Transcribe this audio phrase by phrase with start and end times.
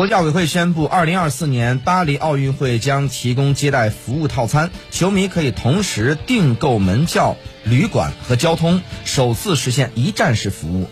[0.00, 10.88] 国际奥委会宣布二零二四年巴黎奥运会将提供接待服务套餐球迷可以同时订购门票旅馆和交通首次实现一站式服务。